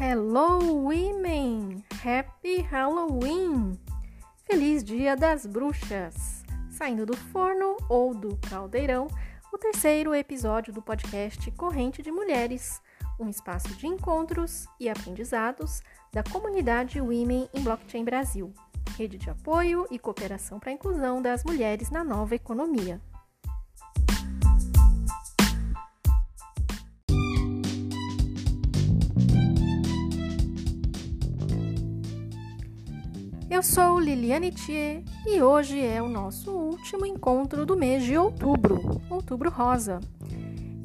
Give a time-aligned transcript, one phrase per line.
[0.00, 1.82] Hello, women!
[2.04, 3.76] Happy Halloween!
[4.44, 6.44] Feliz Dia das Bruxas!
[6.70, 9.08] Saindo do forno ou do caldeirão,
[9.52, 12.80] o terceiro episódio do podcast Corrente de Mulheres,
[13.18, 18.54] um espaço de encontros e aprendizados da comunidade Women em Blockchain Brasil,
[18.96, 23.00] rede de apoio e cooperação para a inclusão das mulheres na nova economia.
[33.58, 39.02] Eu sou Liliane Thier e hoje é o nosso último encontro do mês de outubro,
[39.10, 39.98] Outubro Rosa.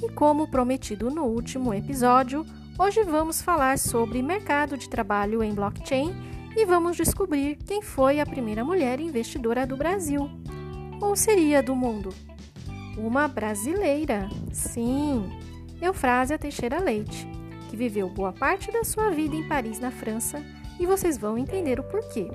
[0.02, 2.44] E como prometido no último episódio,
[2.80, 6.16] hoje vamos falar sobre mercado de trabalho em blockchain
[6.58, 10.28] e vamos descobrir quem foi a primeira mulher investidora do Brasil.
[11.00, 12.10] Ou seria do mundo?
[12.98, 15.30] Uma brasileira, sim,
[15.80, 17.28] Eufrásia Teixeira Leite,
[17.70, 20.44] que viveu boa parte da sua vida em Paris, na França,
[20.80, 22.28] e vocês vão entender o porquê.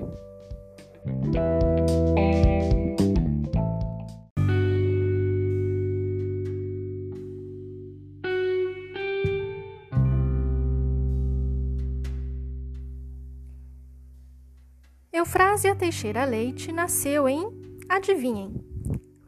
[15.11, 17.49] Eufrásia Teixeira Leite nasceu em,
[17.89, 18.53] adivinhem,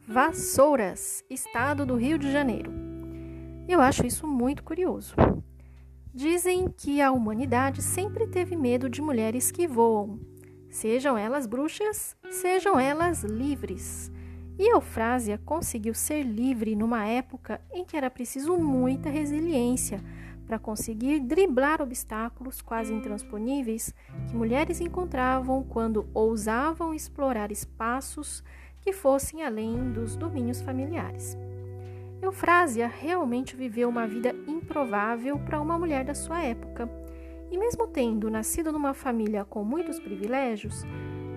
[0.08, 2.72] Vassouras, estado do Rio de Janeiro.
[3.68, 5.14] Eu acho isso muito curioso.
[6.14, 10.18] Dizem que a humanidade sempre teve medo de mulheres que voam,
[10.72, 14.10] sejam elas bruxas, sejam elas livres.
[14.58, 20.02] E Eufrásia conseguiu ser livre numa época em que era preciso muita resiliência
[20.46, 23.94] para conseguir driblar obstáculos quase intransponíveis
[24.28, 28.42] que mulheres encontravam quando ousavam explorar espaços
[28.80, 31.36] que fossem além dos domínios familiares.
[32.20, 36.88] Eufrásia realmente viveu uma vida improvável para uma mulher da sua época
[37.52, 40.84] e mesmo tendo nascido numa família com muitos privilégios,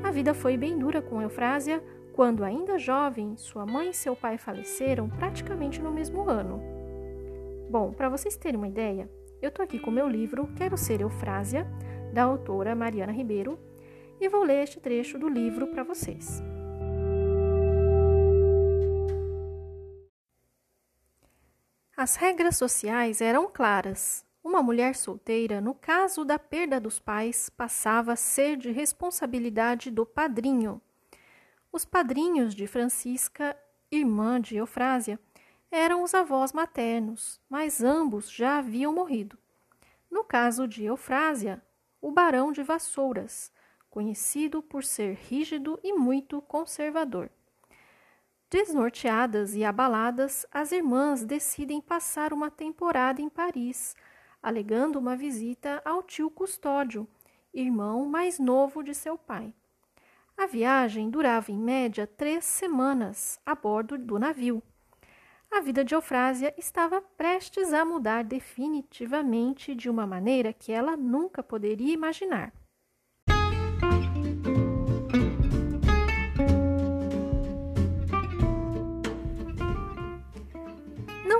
[0.01, 1.83] a vida foi bem dura com Eufrásia
[2.13, 6.61] quando, ainda jovem, sua mãe e seu pai faleceram praticamente no mesmo ano.
[7.69, 9.11] Bom, para vocês terem uma ideia,
[9.41, 11.67] eu estou aqui com meu livro Quero Ser Eufrásia,
[12.13, 13.59] da autora Mariana Ribeiro,
[14.21, 16.41] e vou ler este trecho do livro para vocês.
[21.97, 24.25] As regras sociais eram claras.
[24.45, 30.05] Uma mulher solteira, no caso da perda dos pais, passava a ser de responsabilidade do
[30.05, 30.79] padrinho.
[31.71, 33.57] Os padrinhos de Francisca,
[33.89, 35.19] irmã de Eufrásia,
[35.71, 39.35] eram os avós maternos, mas ambos já haviam morrido.
[40.11, 41.59] No caso de Eufrásia,
[41.99, 43.51] o barão de Vassouras,
[43.89, 47.31] conhecido por ser rígido e muito conservador.
[48.47, 53.95] Desnorteadas e abaladas, as irmãs decidem passar uma temporada em Paris
[54.45, 57.07] alegando uma visita ao tio Custódio,
[57.51, 59.51] irmão mais novo de seu pai.
[60.37, 64.61] A viagem durava em média três semanas a bordo do navio.
[65.51, 71.41] A vida de Eufrásia estava prestes a mudar definitivamente de uma maneira que ela nunca
[71.41, 72.53] poderia imaginar.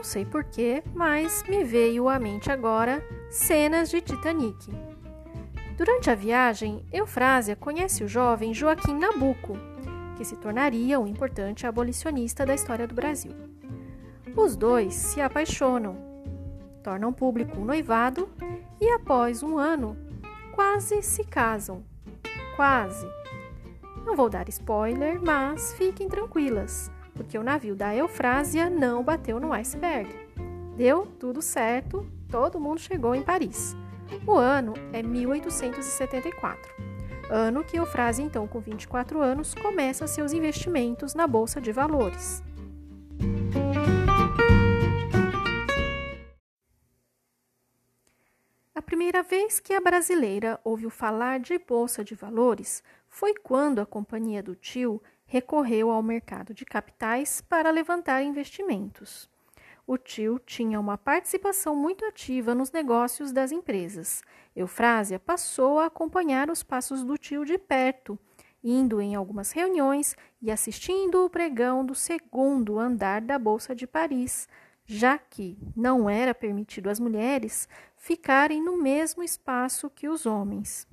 [0.06, 4.72] Sei porquê, mas me veio à mente agora cenas de Titanic.
[5.76, 9.58] Durante a viagem, Eufrásia conhece o jovem Joaquim Nabuco,
[10.16, 13.34] que se tornaria um importante abolicionista da história do Brasil.
[14.38, 15.98] Os dois se apaixonam,
[16.84, 18.30] tornam público um noivado
[18.80, 19.98] e, após um ano,
[20.54, 21.84] quase se casam.
[22.56, 23.08] Quase.
[24.06, 29.54] Não vou dar spoiler, mas fiquem tranquilas porque o navio da Eufrásia não bateu no
[29.54, 30.14] iceberg.
[30.76, 33.76] Deu tudo certo, todo mundo chegou em Paris.
[34.28, 36.72] O ano é 1874,
[37.30, 42.44] ano que Eufrásia, então com 24 anos, começa seus investimentos na Bolsa de Valores.
[48.76, 53.86] A primeira vez que a brasileira ouviu falar de Bolsa de Valores foi quando a
[53.86, 59.30] companhia do tio recorreu ao mercado de capitais para levantar investimentos.
[59.88, 64.24] O tio tinha uma participação muito ativa nos negócios das empresas.
[64.56, 68.18] Eufrásia passou a acompanhar os passos do tio de perto,
[68.64, 74.48] indo em algumas reuniões e assistindo o pregão do segundo andar da Bolsa de Paris,
[74.88, 80.88] já que não era permitido às mulheres ficarem no mesmo espaço que os homens.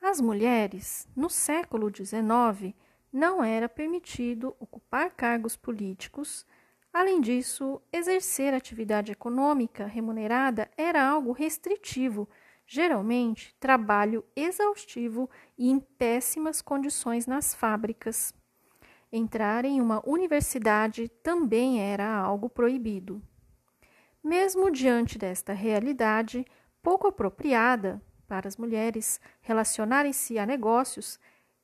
[0.00, 2.74] As mulheres, no século XIX,
[3.12, 6.46] não era permitido ocupar cargos políticos,
[6.92, 12.28] Além disso, exercer atividade econômica remunerada era algo restritivo,
[12.66, 18.34] geralmente trabalho exaustivo e em péssimas condições nas fábricas.
[19.10, 23.22] Entrar em uma universidade também era algo proibido.
[24.22, 26.44] Mesmo diante desta realidade
[26.82, 31.18] pouco apropriada para as mulheres relacionarem-se a negócios,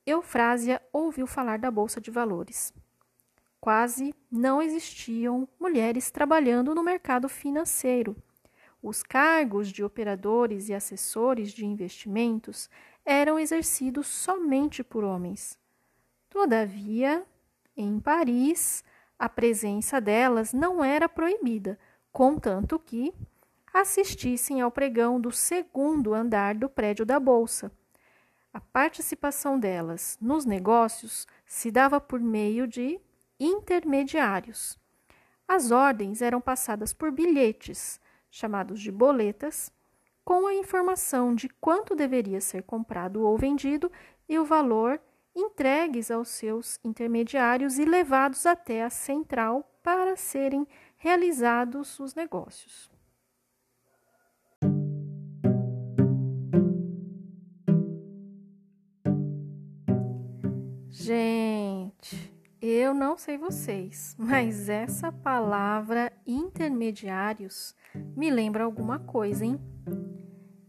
[0.08, 2.72] Eufrásia ouviu falar da bolsa de valores.
[3.60, 8.16] Quase não existiam mulheres trabalhando no mercado financeiro.
[8.82, 12.70] Os cargos de operadores e assessores de investimentos
[13.05, 15.58] eram exercidos somente por homens.
[16.31, 17.26] Todavia,
[17.76, 18.82] em Paris,
[19.19, 21.78] a presença delas não era proibida,
[22.11, 23.12] contanto que
[23.75, 27.70] assistissem ao pregão do segundo andar do prédio da Bolsa.
[28.53, 33.00] A participação delas nos negócios se dava por meio de
[33.39, 34.79] intermediários.
[35.47, 38.00] As ordens eram passadas por bilhetes,
[38.31, 39.73] chamados de boletas,
[40.25, 43.91] com a informação de quanto deveria ser comprado ou vendido
[44.29, 45.00] e o valor
[45.35, 50.67] entregues aos seus intermediários e levados até a central para serem
[50.97, 52.91] realizados os negócios.
[61.08, 67.75] Gente, eu não sei vocês, mas essa palavra intermediários
[68.14, 69.58] me lembra alguma coisa, hein?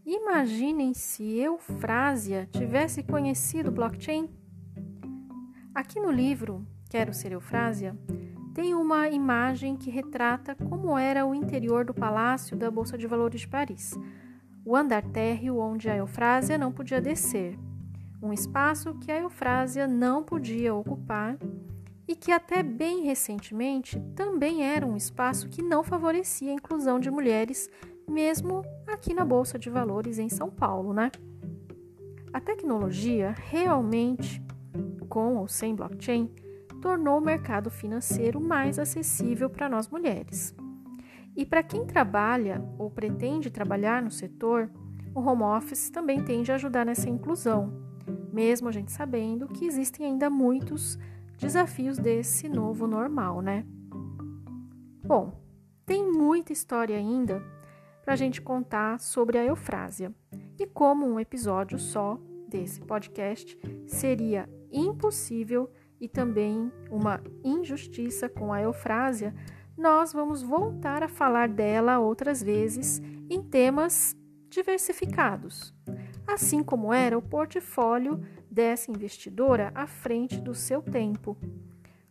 [0.02, 4.30] Imaginem se Eufrásia tivesse conhecido blockchain.
[5.74, 7.94] Aqui no livro Quero Ser Eufrásia,
[8.54, 13.42] tem uma imagem que retrata como era o interior do palácio da Bolsa de Valores
[13.42, 13.92] de Paris,
[14.64, 17.58] o andar térreo onde a Eufrásia não podia descer,
[18.22, 21.38] um espaço que a Eufrásia não podia ocupar
[22.06, 27.10] e que até bem recentemente também era um espaço que não favorecia a inclusão de
[27.10, 27.70] mulheres,
[28.08, 31.10] mesmo aqui na Bolsa de Valores em São Paulo, né?
[32.32, 34.42] A tecnologia realmente,
[35.08, 36.30] com ou sem blockchain,
[36.80, 40.54] tornou o mercado financeiro mais acessível para nós mulheres.
[41.36, 44.70] E para quem trabalha ou pretende trabalhar no setor,
[45.14, 47.89] o home office também tende a ajudar nessa inclusão,
[48.32, 50.98] mesmo a gente sabendo que existem ainda muitos
[51.38, 53.64] desafios desse novo normal, né?
[55.04, 55.40] Bom,
[55.86, 57.42] tem muita história ainda
[58.04, 60.14] para a gente contar sobre a eufrásia
[60.58, 68.62] e como um episódio só desse podcast seria impossível e também uma injustiça com a
[68.62, 69.34] eufrásia,
[69.76, 74.16] nós vamos voltar a falar dela outras vezes em temas
[74.48, 75.74] diversificados,
[76.32, 81.36] assim como era o portfólio dessa investidora à frente do seu tempo.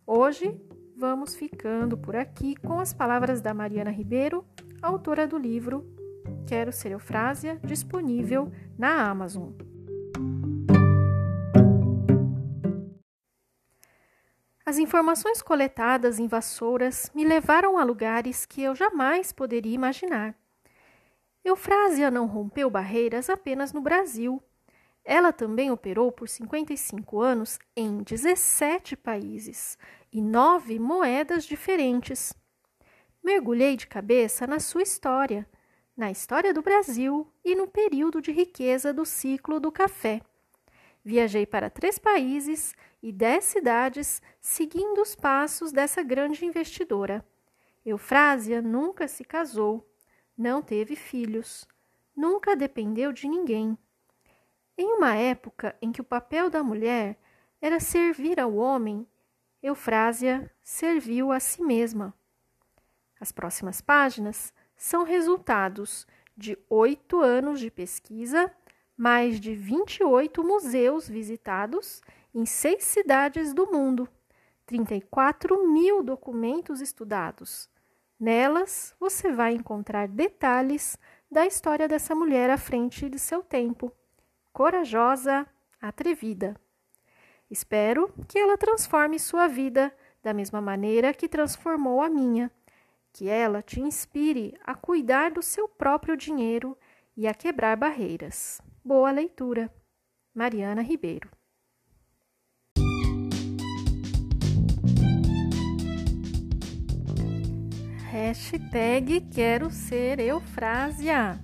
[0.05, 0.59] Hoje
[0.95, 4.45] vamos ficando por aqui com as palavras da Mariana Ribeiro,
[4.81, 5.85] autora do livro
[6.45, 9.51] Quero Ser Eufrásia, disponível na Amazon.
[14.65, 20.35] As informações coletadas em Vassouras me levaram a lugares que eu jamais poderia imaginar.
[21.43, 24.41] Eufrásia não rompeu barreiras apenas no Brasil.
[25.03, 29.77] Ela também operou por 55 anos em 17 países
[30.11, 32.33] e nove moedas diferentes.
[33.23, 35.47] Mergulhei de cabeça na sua história,
[35.95, 40.21] na história do Brasil e no período de riqueza do ciclo do café.
[41.03, 47.25] Viajei para três países e dez cidades seguindo os passos dessa grande investidora.
[47.85, 49.88] Eufrásia nunca se casou,
[50.39, 51.67] não teve filhos,
[52.15, 53.77] nunca dependeu de ninguém.
[54.77, 57.19] Em uma época em que o papel da mulher
[57.61, 59.05] era servir ao homem,
[59.61, 62.13] Eufrásia serviu a si mesma.
[63.19, 68.49] As próximas páginas são resultados de oito anos de pesquisa,
[68.95, 72.01] mais de 28 museus visitados
[72.33, 74.07] em seis cidades do mundo,
[74.65, 77.69] 34 mil documentos estudados.
[78.19, 80.97] Nelas você vai encontrar detalhes
[81.31, 83.91] da história dessa mulher à frente de seu tempo
[84.51, 85.47] corajosa,
[85.81, 86.53] atrevida.
[87.49, 92.51] Espero que ela transforme sua vida da mesma maneira que transformou a minha,
[93.13, 96.77] que ela te inspire a cuidar do seu próprio dinheiro
[97.15, 98.61] e a quebrar barreiras.
[98.83, 99.73] Boa leitura.
[100.33, 101.38] Mariana Ribeiro.
[108.21, 111.39] Hashtag quero ser Eufrásia.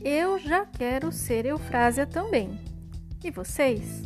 [0.00, 2.56] Eu já quero ser Eufrásia também.
[3.24, 4.04] E vocês?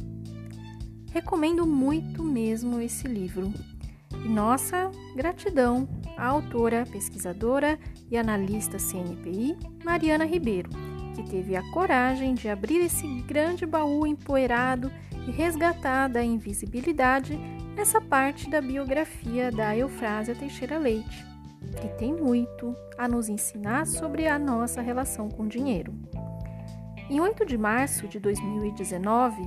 [1.13, 3.53] Recomendo muito mesmo esse livro.
[4.25, 7.79] E nossa gratidão à autora, pesquisadora
[8.11, 10.71] e analista CNPI, Mariana Ribeiro,
[11.15, 14.91] que teve a coragem de abrir esse grande baú empoeirado
[15.29, 17.39] e resgatar da invisibilidade
[17.77, 21.32] essa parte da biografia da Eufrásia Teixeira Leite,
[21.73, 25.95] que tem muito a nos ensinar sobre a nossa relação com o dinheiro.
[27.11, 29.43] Em 8 de março de 2019,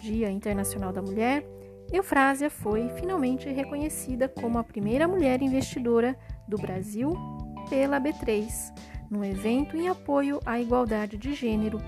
[0.00, 1.44] Dia Internacional da Mulher,
[1.92, 7.12] Eufrásia foi finalmente reconhecida como a primeira mulher investidora do Brasil
[7.68, 8.48] pela B3,
[9.10, 11.80] num evento em apoio à igualdade de gênero,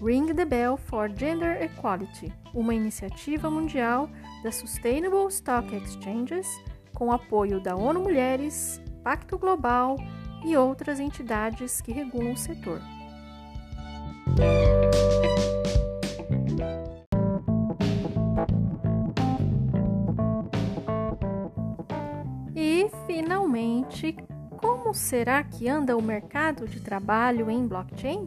[0.00, 4.08] Ring the Bell for Gender Equality, uma iniciativa mundial
[4.42, 6.46] da Sustainable Stock Exchanges
[6.94, 9.98] com apoio da ONU Mulheres, Pacto Global
[10.42, 12.80] e outras entidades que regulam o setor.
[22.56, 24.16] E, finalmente,
[24.56, 28.26] como será que anda o mercado de trabalho em blockchain?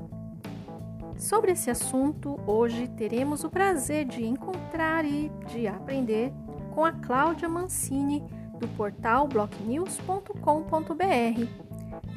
[1.17, 6.31] Sobre esse assunto, hoje teremos o prazer de encontrar e de aprender
[6.75, 8.23] com a Cláudia Mancini,
[8.59, 11.67] do portal blocknews.com.br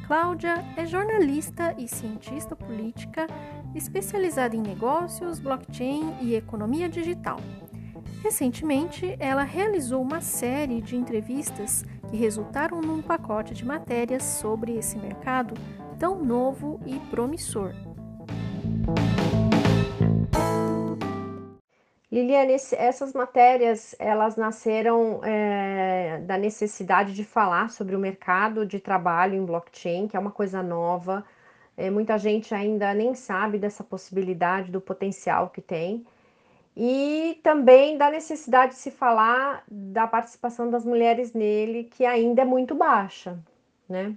[0.07, 3.27] Cláudia é jornalista e cientista política
[3.73, 7.37] especializada em negócios, blockchain e economia digital.
[8.21, 14.97] Recentemente, ela realizou uma série de entrevistas que resultaram num pacote de matérias sobre esse
[14.97, 15.55] mercado
[15.97, 17.73] tão novo e promissor.
[22.11, 29.35] Liliane, essas matérias elas nasceram é, da necessidade de falar sobre o mercado de trabalho
[29.35, 31.23] em blockchain, que é uma coisa nova.
[31.77, 36.05] É, muita gente ainda nem sabe dessa possibilidade, do potencial que tem.
[36.75, 42.45] E também da necessidade de se falar da participação das mulheres nele, que ainda é
[42.45, 43.39] muito baixa,
[43.87, 44.15] né?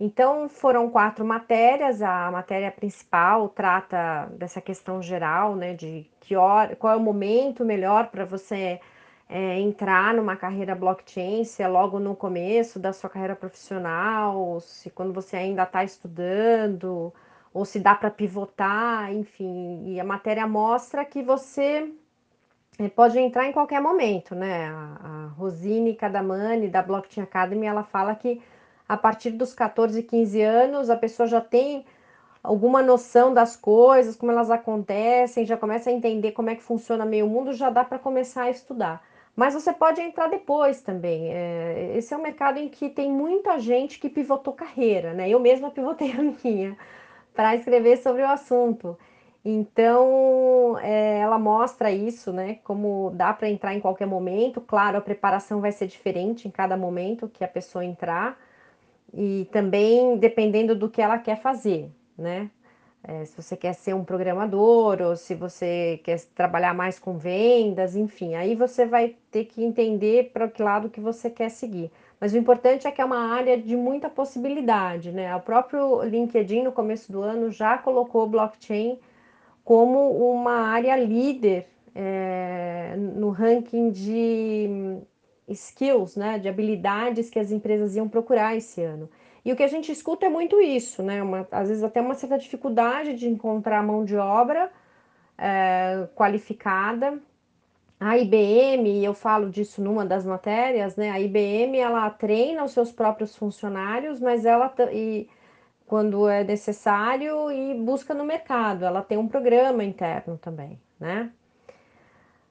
[0.00, 2.02] Então, foram quatro matérias.
[2.02, 7.64] A matéria principal trata dessa questão geral, né, de que hora, qual é o momento
[7.64, 8.80] melhor para você
[9.28, 14.90] é, entrar numa carreira blockchain, se é logo no começo da sua carreira profissional, se
[14.90, 17.12] quando você ainda está estudando,
[17.52, 19.82] ou se dá para pivotar, enfim.
[19.86, 21.92] E a matéria mostra que você
[22.78, 24.66] é, pode entrar em qualquer momento, né?
[24.68, 28.40] A, a Rosine Cadamani, da Blockchain Academy, ela fala que
[28.88, 31.84] a partir dos 14, 15 anos, a pessoa já tem
[32.42, 37.04] alguma noção das coisas, como elas acontecem, já começa a entender como é que funciona
[37.04, 39.04] meio mundo, já dá para começar a estudar.
[39.36, 41.32] Mas você pode entrar depois também.
[41.32, 45.28] É, esse é um mercado em que tem muita gente que pivotou carreira, né?
[45.28, 46.76] Eu mesma pivotei a minha
[47.34, 48.98] para escrever sobre o assunto.
[49.44, 52.58] Então, é, ela mostra isso, né?
[52.64, 54.60] Como dá para entrar em qualquer momento.
[54.60, 58.36] Claro, a preparação vai ser diferente em cada momento que a pessoa entrar
[59.12, 62.50] e também dependendo do que ela quer fazer, né?
[63.02, 67.94] É, se você quer ser um programador ou se você quer trabalhar mais com vendas,
[67.96, 71.90] enfim, aí você vai ter que entender para que lado que você quer seguir.
[72.20, 75.34] Mas o importante é que é uma área de muita possibilidade, né?
[75.36, 78.98] O próprio LinkedIn no começo do ano já colocou blockchain
[79.64, 84.98] como uma área líder é, no ranking de
[85.48, 89.08] skills, né, de habilidades que as empresas iam procurar esse ano.
[89.44, 91.22] E o que a gente escuta é muito isso, né?
[91.22, 94.70] Uma, às vezes até uma certa dificuldade de encontrar mão de obra
[95.38, 97.18] é, qualificada.
[98.00, 101.10] A IBM, eu falo disso numa das matérias, né?
[101.10, 105.28] A IBM ela treina os seus próprios funcionários, mas ela e
[105.86, 108.84] quando é necessário e busca no mercado.
[108.84, 111.32] Ela tem um programa interno também, né?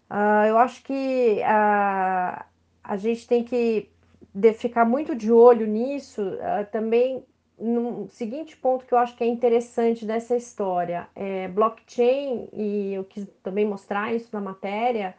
[0.10, 2.44] Uh, eu acho que uh,
[2.88, 3.90] a gente tem que
[4.34, 7.24] de ficar muito de olho nisso uh, também
[7.60, 13.04] no seguinte ponto que eu acho que é interessante dessa história é blockchain e eu
[13.04, 15.16] quis também mostrar isso na matéria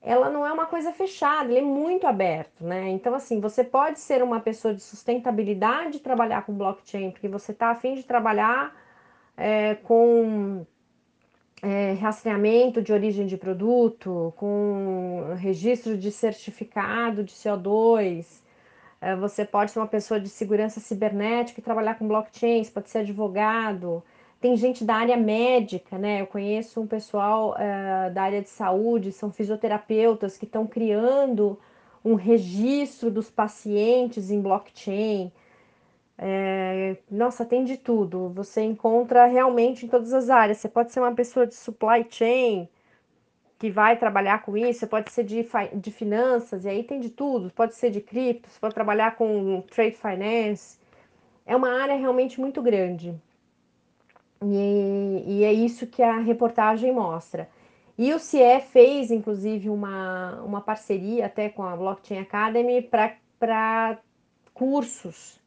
[0.00, 2.88] ela não é uma coisa fechada, ele é muito aberto, né?
[2.88, 7.70] Então, assim, você pode ser uma pessoa de sustentabilidade trabalhar com blockchain, porque você está
[7.70, 8.74] afim de trabalhar
[9.36, 10.64] é, com
[11.62, 18.42] é, rastreamento de origem de produto, com registro de certificado de CO2.
[19.00, 22.90] É, você pode ser uma pessoa de segurança cibernética e trabalhar com blockchain, você pode
[22.90, 24.02] ser advogado.
[24.40, 26.20] Tem gente da área médica, né?
[26.20, 31.58] Eu conheço um pessoal é, da área de saúde, são fisioterapeutas que estão criando
[32.04, 35.32] um registro dos pacientes em blockchain.
[36.18, 38.28] É, nossa, tem de tudo.
[38.30, 40.58] Você encontra realmente em todas as áreas.
[40.58, 42.68] Você pode ser uma pessoa de supply chain,
[43.58, 47.10] que vai trabalhar com isso, você pode ser de, de finanças, e aí tem de
[47.10, 50.78] tudo, pode ser de cripto, você pode trabalhar com trade finance.
[51.44, 53.14] É uma área realmente muito grande.
[54.42, 57.48] E, e é isso que a reportagem mostra.
[57.96, 63.98] E o CIE fez, inclusive, uma, uma parceria até com a Blockchain Academy para
[64.54, 65.40] cursos,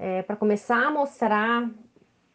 [0.00, 1.70] é, para começar a mostrar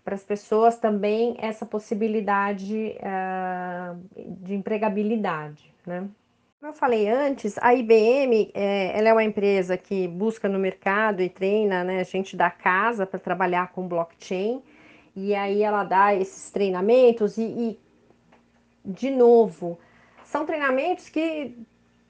[0.03, 3.99] para as pessoas também essa possibilidade uh,
[4.43, 6.07] de empregabilidade, né?
[6.59, 11.21] Como eu falei antes, a IBM é, ela é uma empresa que busca no mercado
[11.21, 14.61] e treina né, gente da casa para trabalhar com blockchain,
[15.15, 17.79] e aí ela dá esses treinamentos e, e
[18.83, 19.79] de novo,
[20.23, 21.57] são treinamentos que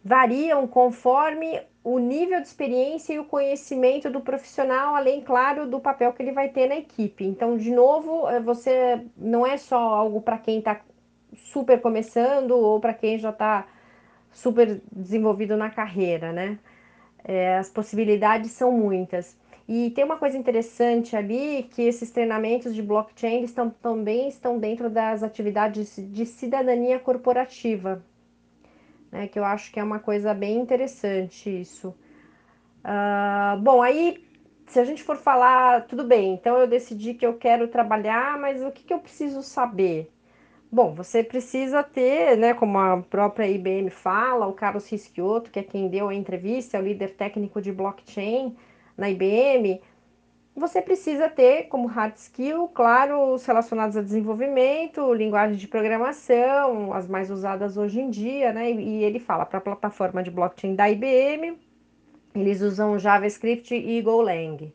[0.04, 6.12] variam conforme o nível de experiência e o conhecimento do profissional, além, claro, do papel
[6.14, 7.24] que ele vai ter na equipe.
[7.24, 10.82] Então, de novo, eh, você não é só algo para quem está
[11.36, 13.68] super começando ou para quem já está
[14.32, 16.58] super desenvolvido na carreira, né?
[17.24, 19.38] É, as possibilidades são muitas.
[19.68, 24.90] E tem uma coisa interessante ali, que esses treinamentos de blockchain estão, também estão dentro
[24.90, 28.04] das atividades de cidadania corporativa,
[29.16, 31.96] né, que eu acho que é uma coisa bem interessante isso.
[32.84, 34.24] Uh, bom, aí
[34.68, 38.62] se a gente for falar, tudo bem, então eu decidi que eu quero trabalhar, mas
[38.62, 40.12] o que, que eu preciso saber?
[40.72, 45.64] Bom, você precisa ter, né, como a própria IBM fala, o Carlos Rischiotto, que é
[45.64, 48.56] quem deu a entrevista, é o líder técnico de blockchain
[48.98, 49.82] na IBM,
[50.56, 57.08] você precisa ter como hard skill, claro, os relacionados a desenvolvimento, linguagem de programação, as
[57.08, 58.72] mais usadas hoje em dia, né?
[58.72, 61.58] E ele fala para a plataforma de blockchain da IBM,
[62.34, 64.74] eles usam JavaScript e Golang.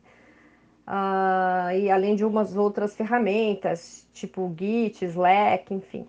[0.87, 6.07] Uh, e além de umas outras ferramentas, tipo Git, Slack, enfim.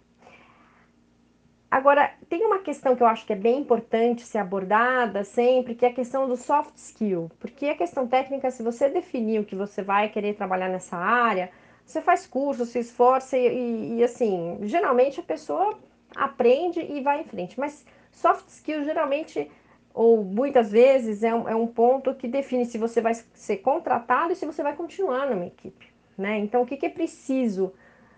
[1.73, 5.87] Agora, tem uma questão que eu acho que é bem importante ser abordada sempre, que
[5.87, 7.31] é a questão do soft skill.
[7.41, 11.51] Porque a questão técnica, se você definir o que você vai querer trabalhar nessa área,
[11.87, 15.79] você faz curso, se esforça e, e, e assim, geralmente a pessoa
[16.15, 17.59] aprende e vai em frente.
[17.59, 19.51] Mas soft skill geralmente,
[19.95, 24.35] ou muitas vezes, é um, é um ponto que define se você vai ser contratado
[24.35, 25.87] e se você vai continuar numa equipe.
[26.19, 26.37] Né?
[26.37, 27.73] Então, o que, que é preciso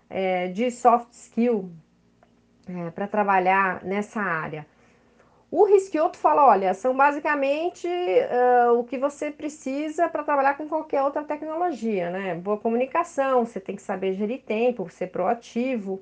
[0.09, 1.71] é, de soft skill
[2.67, 4.65] é, para trabalhar nessa área.
[5.51, 11.01] O Risquioto fala, olha, são basicamente uh, o que você precisa para trabalhar com qualquer
[11.03, 12.35] outra tecnologia, né?
[12.35, 16.01] Boa comunicação, você tem que saber gerir tempo, ser proativo,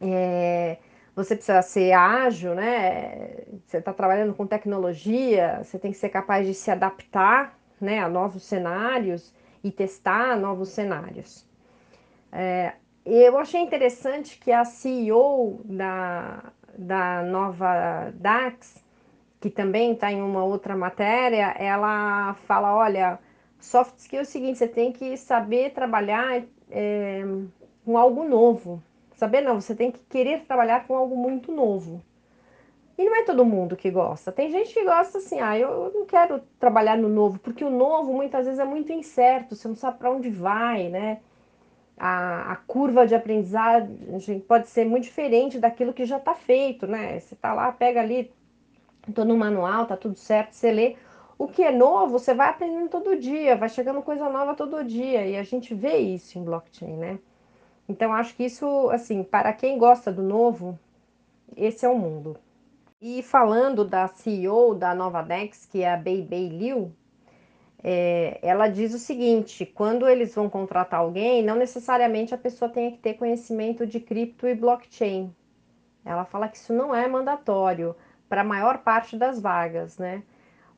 [0.00, 0.78] é,
[1.14, 3.44] você precisa ser ágil, né?
[3.66, 8.08] Você está trabalhando com tecnologia, você tem que ser capaz de se adaptar né, a
[8.08, 11.46] novos cenários e testar novos cenários.
[12.32, 12.72] É,
[13.04, 18.82] eu achei interessante que a CEO da, da nova DAX,
[19.40, 23.18] que também está em uma outra matéria, ela fala: olha,
[23.58, 27.22] soft skill é o seguinte, você tem que saber trabalhar é,
[27.84, 28.82] com algo novo.
[29.16, 32.02] Saber não, você tem que querer trabalhar com algo muito novo.
[32.98, 34.30] E não é todo mundo que gosta.
[34.30, 38.12] Tem gente que gosta assim, ah, eu não quero trabalhar no novo, porque o novo
[38.12, 41.20] muitas vezes é muito incerto, você não sabe para onde vai, né?
[41.96, 47.18] A, a curva de aprendizagem pode ser muito diferente daquilo que já está feito, né?
[47.20, 48.32] Você está lá, pega ali,
[49.06, 50.96] estou no manual, tá tudo certo, você lê.
[51.38, 55.26] O que é novo, você vai aprendendo todo dia, vai chegando coisa nova todo dia,
[55.26, 57.18] e a gente vê isso em blockchain, né?
[57.88, 60.78] Então, acho que isso, assim, para quem gosta do novo,
[61.56, 62.36] esse é o mundo.
[63.00, 66.92] E falando da CEO da Nova Dex, que é a Bei Bei Liu,
[67.84, 72.92] é, ela diz o seguinte: quando eles vão contratar alguém, não necessariamente a pessoa tenha
[72.92, 75.34] que ter conhecimento de cripto e blockchain.
[76.04, 77.94] Ela fala que isso não é mandatório
[78.28, 80.22] para a maior parte das vagas, né?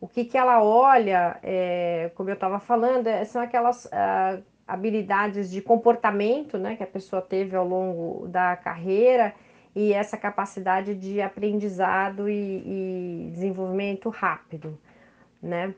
[0.00, 5.50] O que, que ela olha, é, como eu estava falando, é, são aquelas uh, habilidades
[5.50, 9.34] de comportamento né, que a pessoa teve ao longo da carreira
[9.74, 14.78] e essa capacidade de aprendizado e, e desenvolvimento rápido,
[15.42, 15.74] né?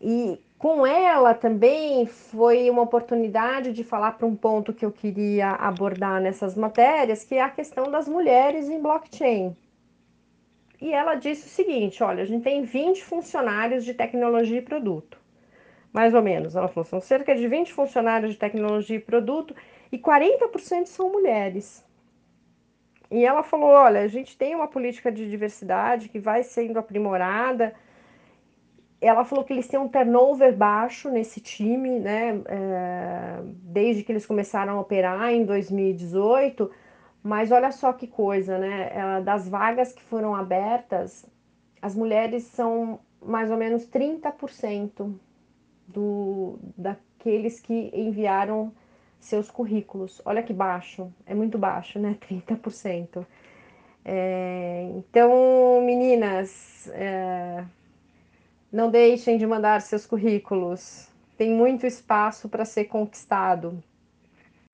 [0.00, 5.52] E com ela também foi uma oportunidade de falar para um ponto que eu queria
[5.52, 9.56] abordar nessas matérias, que é a questão das mulheres em blockchain.
[10.78, 15.18] E ela disse o seguinte: olha, a gente tem 20 funcionários de tecnologia e produto.
[15.94, 16.54] Mais ou menos.
[16.54, 19.56] Ela falou: são cerca de 20 funcionários de tecnologia e produto
[19.90, 21.82] e 40% são mulheres.
[23.10, 27.74] E ela falou: olha, a gente tem uma política de diversidade que vai sendo aprimorada
[29.00, 32.42] ela falou que eles têm um turnover baixo nesse time, né?
[32.46, 36.70] É, desde que eles começaram a operar em 2018,
[37.22, 39.20] Mas olha só que coisa, né?
[39.24, 41.26] Das vagas que foram abertas,
[41.82, 45.14] as mulheres são mais ou menos 30%
[45.86, 48.72] do, daqueles que enviaram
[49.18, 50.20] seus currículos.
[50.24, 52.16] Olha que baixo, é muito baixo, né?
[52.20, 53.26] 30%.
[54.04, 57.64] É, então, meninas, é,
[58.72, 61.08] não deixem de mandar seus currículos.
[61.36, 63.82] Tem muito espaço para ser conquistado.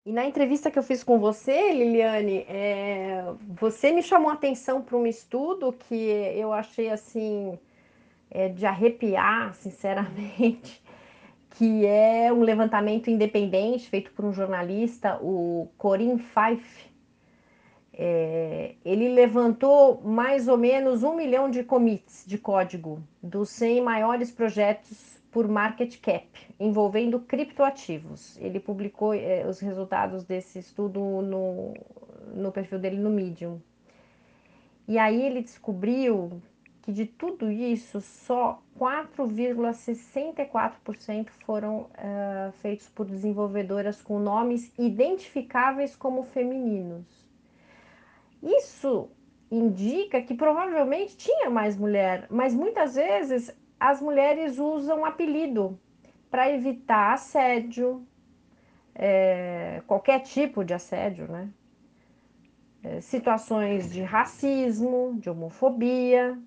[0.05, 3.25] E na entrevista que eu fiz com você, Liliane, é,
[3.61, 7.59] você me chamou a atenção para um estudo que eu achei assim
[8.31, 10.81] é, de arrepiar, sinceramente,
[11.59, 16.96] que é um levantamento independente feito por um jornalista, o Corin Fife.
[17.99, 24.31] É, ele levantou mais ou menos um milhão de commits de código dos 100 maiores
[24.31, 26.29] projetos por market cap,
[26.61, 28.37] envolvendo criptoativos.
[28.39, 31.75] Ele publicou eh, os resultados desse estudo no,
[32.35, 33.61] no perfil dele no Medium.
[34.87, 36.41] E aí ele descobriu
[36.87, 46.23] que de tudo isso, só 4,64% foram uh, feitos por desenvolvedoras com nomes identificáveis como
[46.23, 47.26] femininos.
[48.47, 49.11] Isso
[49.51, 55.79] indica que provavelmente tinha mais mulher, mas muitas vezes as mulheres usam apelido
[56.31, 58.07] para evitar assédio,
[58.95, 61.51] é, qualquer tipo de assédio, né?
[62.85, 66.39] É, situações de racismo, de homofobia.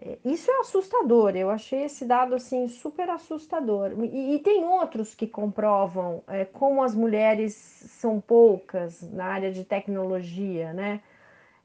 [0.00, 3.92] É, isso é assustador, eu achei esse dado assim super assustador.
[4.04, 9.64] E, e tem outros que comprovam é, como as mulheres são poucas na área de
[9.64, 11.00] tecnologia, né?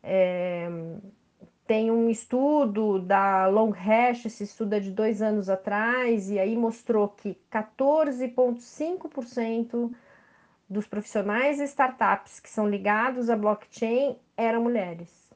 [0.01, 0.67] É,
[1.65, 7.07] tem um estudo da Longhash, esse estudo é de dois anos atrás, e aí mostrou
[7.09, 9.91] que 14,5%
[10.69, 15.29] dos profissionais e startups que são ligados à blockchain eram mulheres,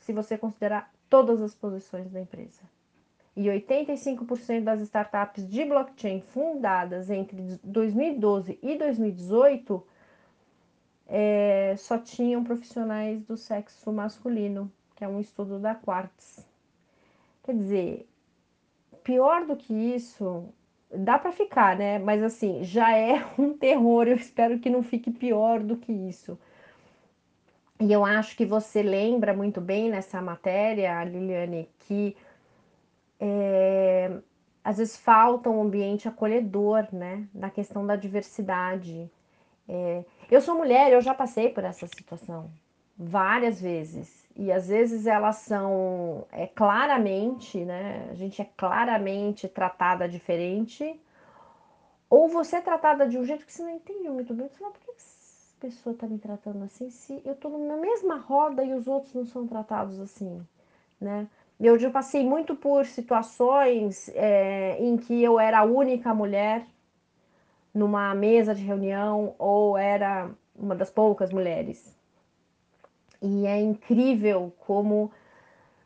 [0.00, 2.62] se você considerar todas as posições da empresa.
[3.36, 9.86] E 85% das startups de blockchain fundadas entre 2012 e 2018
[11.06, 16.46] é, só tinham profissionais do sexo masculino que é um estudo da Quartz.
[17.42, 18.08] Quer dizer,
[19.04, 20.48] pior do que isso,
[20.90, 21.98] dá para ficar, né?
[21.98, 24.08] Mas assim, já é um terror.
[24.08, 26.38] Eu espero que não fique pior do que isso.
[27.82, 32.16] E eu acho que você lembra muito bem nessa matéria, Liliane, que
[33.18, 34.18] é,
[34.62, 37.28] às vezes falta um ambiente acolhedor, né?
[37.34, 39.10] Na questão da diversidade.
[39.68, 42.48] É, eu sou mulher, eu já passei por essa situação
[42.96, 48.08] várias vezes e às vezes elas são é, claramente, né?
[48.12, 51.00] A gente é claramente tratada diferente,
[52.08, 54.48] ou você é tratada de um jeito que você não entende muito bem.
[54.48, 55.11] Você fala, por que essa
[55.62, 59.24] pessoa está me tratando assim se eu estou na mesma roda e os outros não
[59.24, 60.44] são tratados assim,
[61.00, 61.28] né?
[61.60, 66.66] Eu já passei muito por situações é, em que eu era a única mulher
[67.72, 71.92] numa mesa de reunião ou era uma das poucas mulheres
[73.22, 75.12] e é incrível como,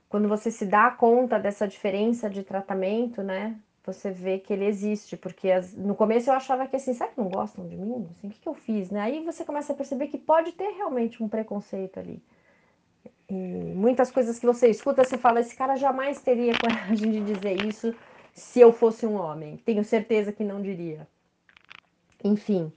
[0.08, 3.60] quando você se dá conta dessa diferença de tratamento, né?
[3.86, 7.20] Você vê que ele existe, porque as, no começo eu achava que assim, será que
[7.20, 8.08] não gostam de mim?
[8.10, 9.00] Assim, o que, que eu fiz, né?
[9.00, 12.20] Aí você começa a perceber que pode ter realmente um preconceito ali.
[13.30, 17.64] E muitas coisas que você escuta, você fala, esse cara jamais teria coragem de dizer
[17.64, 17.94] isso
[18.34, 19.56] se eu fosse um homem.
[19.58, 21.06] Tenho certeza que não diria.
[22.24, 22.72] Enfim.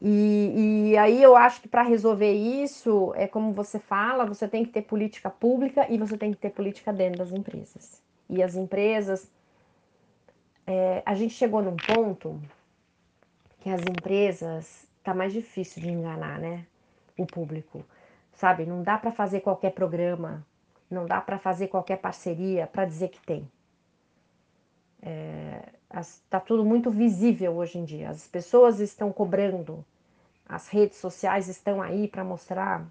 [0.00, 4.64] E, e aí eu acho que para resolver isso, é como você fala, você tem
[4.64, 8.00] que ter política pública e você tem que ter política dentro das empresas.
[8.28, 9.30] E as empresas,
[10.70, 12.40] é, a gente chegou num ponto
[13.58, 16.64] que as empresas tá mais difícil de enganar, né?
[17.18, 17.84] O público,
[18.34, 18.64] sabe?
[18.64, 20.46] Não dá para fazer qualquer programa,
[20.88, 23.50] não dá para fazer qualquer parceria para dizer que tem.
[25.02, 28.10] É, Está tudo muito visível hoje em dia.
[28.10, 29.84] As pessoas estão cobrando,
[30.48, 32.86] as redes sociais estão aí para mostrar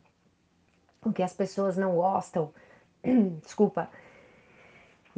[1.06, 2.52] o que as pessoas não gostam.
[3.42, 3.90] Desculpa.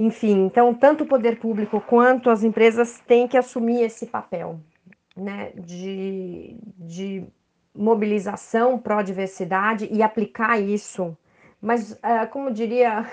[0.01, 4.59] Enfim, então tanto o poder público quanto as empresas têm que assumir esse papel
[5.15, 7.23] né, de, de
[7.71, 11.15] mobilização pró-diversidade e aplicar isso.
[11.61, 13.07] Mas, uh, como diria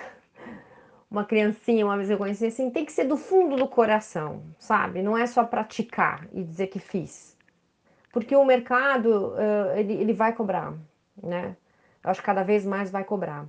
[1.11, 5.03] uma criancinha, uma vez eu conheci assim, tem que ser do fundo do coração, sabe?
[5.03, 7.37] Não é só praticar e dizer que fiz.
[8.11, 10.73] Porque o mercado, uh, ele, ele vai cobrar,
[11.23, 11.55] né?
[12.03, 13.47] Eu acho que cada vez mais vai cobrar.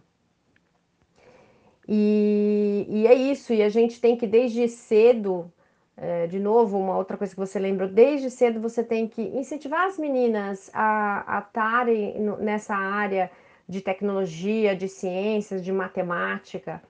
[1.92, 5.52] E, e é isso, e a gente tem que desde cedo
[6.02, 9.86] é, de novo, uma outra coisa que você lembrou, desde cedo você tem que incentivar
[9.86, 13.30] as meninas a estarem nessa área
[13.68, 16.82] de tecnologia, de ciências, de matemática.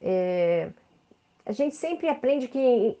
[0.00, 0.70] É,
[1.44, 2.96] a gente sempre aprende que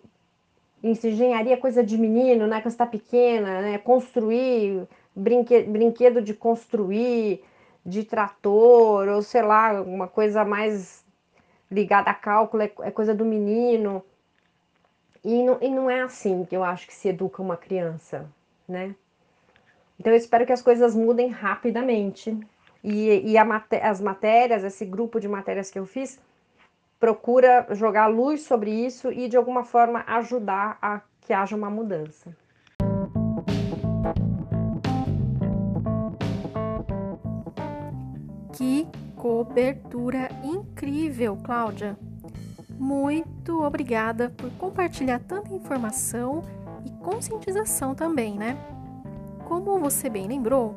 [0.82, 2.60] engenharia é coisa de menino, né?
[2.60, 3.78] Quando está pequena, né?
[3.78, 7.44] Construir, brinque, brinquedo de construir,
[7.86, 11.01] de trator, ou sei lá, uma coisa mais
[11.72, 14.04] ligada a cálculo, é, é coisa do menino.
[15.24, 18.28] E não, e não é assim que eu acho que se educa uma criança,
[18.68, 18.94] né?
[19.98, 22.36] Então eu espero que as coisas mudem rapidamente.
[22.84, 26.18] E, e as matérias, esse grupo de matérias que eu fiz,
[26.98, 32.36] procura jogar luz sobre isso e de alguma forma ajudar a que haja uma mudança.
[38.52, 40.28] Que cobertura
[40.82, 41.96] incrível, Cláudia!
[42.76, 46.42] Muito obrigada por compartilhar tanta informação
[46.84, 48.58] e conscientização também, né?
[49.44, 50.74] Como você bem lembrou,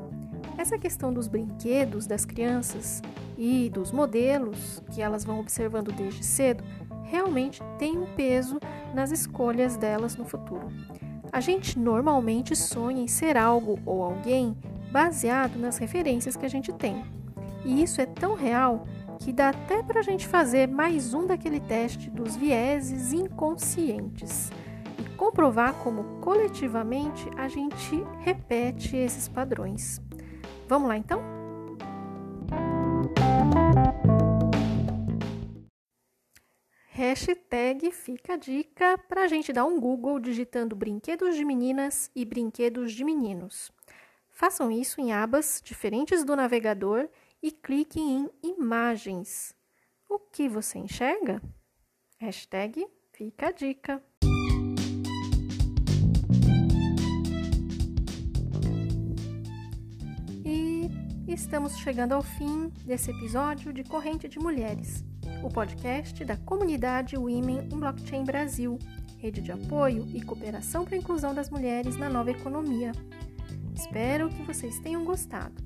[0.60, 3.02] essa questão dos brinquedos das crianças
[3.36, 6.63] e dos modelos que elas vão observando desde cedo
[7.06, 8.60] realmente tem um peso
[8.94, 10.68] nas escolhas delas no futuro.
[11.32, 14.56] A gente normalmente sonha em ser algo ou alguém
[14.91, 17.04] baseado nas referências que a gente tem.
[17.65, 18.86] E isso é tão real
[19.19, 24.49] que dá até para a gente fazer mais um daquele teste dos vieses inconscientes
[24.99, 30.01] e comprovar como coletivamente a gente repete esses padrões.
[30.67, 31.21] Vamos lá então?
[36.89, 42.23] Hashtag fica a dica para a gente dar um Google digitando brinquedos de meninas e
[42.23, 43.69] brinquedos de meninos.
[44.30, 47.10] Façam isso em abas diferentes do navegador
[47.45, 49.53] e clique em Imagens.
[50.10, 51.39] O que você enxerga?
[52.17, 54.03] Hashtag fica a dica.
[60.43, 60.89] E
[61.27, 65.03] estamos chegando ao fim desse episódio de Corrente de Mulheres,
[65.43, 68.79] o podcast da comunidade Women in Blockchain Brasil,
[69.19, 72.91] rede de apoio e cooperação para a inclusão das mulheres na nova economia.
[73.75, 75.64] Espero que vocês tenham gostado.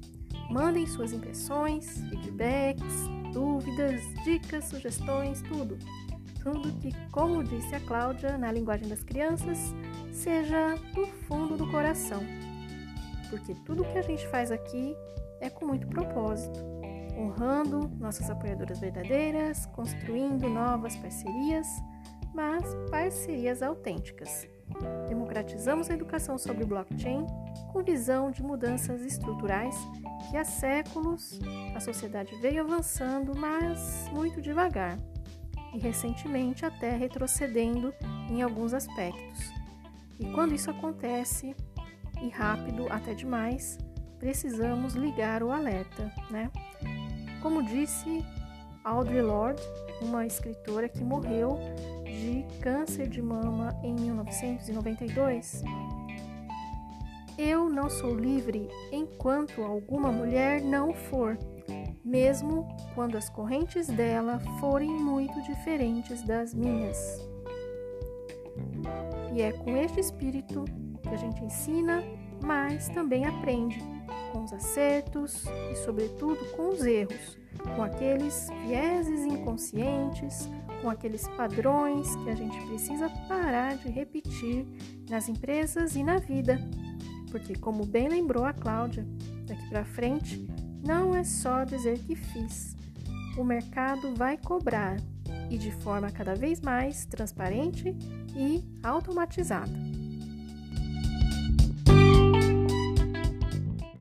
[0.50, 5.78] Mandem suas impressões, feedbacks, dúvidas, dicas, sugestões, tudo.
[6.42, 9.76] Tudo que, como disse a Cláudia, na linguagem das crianças,
[10.12, 12.22] seja do fundo do coração.
[13.30, 14.96] Porque tudo que a gente faz aqui
[15.40, 16.60] é com muito propósito,
[17.16, 21.68] honrando nossas apoiadoras verdadeiras, construindo novas parcerias,
[22.34, 24.48] mas parcerias autênticas.
[25.08, 27.26] Democratizamos a educação sobre blockchain
[27.72, 29.76] com visão de mudanças estruturais
[30.30, 31.40] que há séculos
[31.76, 34.98] a sociedade veio avançando, mas muito devagar,
[35.74, 37.94] e recentemente até retrocedendo
[38.30, 39.52] em alguns aspectos.
[40.20, 41.56] E quando isso acontece,
[42.22, 43.78] e rápido até demais,
[44.20, 46.52] precisamos ligar o alerta, né?
[47.42, 48.26] Como disse
[48.84, 49.62] Audre Lorde,
[50.02, 51.58] uma escritora que morreu
[52.04, 55.64] de câncer de mama em 1992,
[57.40, 61.38] eu não sou livre enquanto alguma mulher não for,
[62.04, 66.98] mesmo quando as correntes dela forem muito diferentes das minhas.
[69.34, 70.66] E é com este espírito
[71.02, 72.04] que a gente ensina,
[72.44, 73.80] mas também aprende,
[74.34, 77.38] com os acertos e, sobretudo, com os erros,
[77.74, 80.50] com aqueles vieses inconscientes,
[80.82, 84.68] com aqueles padrões que a gente precisa parar de repetir
[85.10, 86.60] nas empresas e na vida
[87.30, 89.06] porque, como bem lembrou a Cláudia,
[89.46, 90.48] daqui para frente
[90.86, 92.76] não é só dizer que fiz.
[93.38, 94.98] O mercado vai cobrar
[95.50, 97.96] e de forma cada vez mais transparente
[98.36, 99.72] e automatizada.